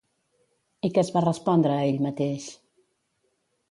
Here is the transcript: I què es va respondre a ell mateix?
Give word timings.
I 0.89 0.91
què 0.95 1.03
es 1.03 1.13
va 1.19 1.23
respondre 1.27 1.77
a 1.77 1.87
ell 1.93 2.03
mateix? 2.09 2.53